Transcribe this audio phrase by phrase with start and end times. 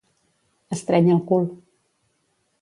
[0.75, 1.47] Estrènyer el cul